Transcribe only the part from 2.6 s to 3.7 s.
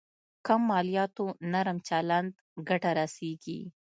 ګټه رسېږي.